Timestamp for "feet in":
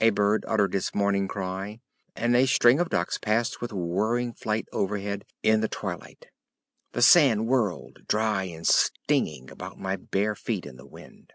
10.34-10.76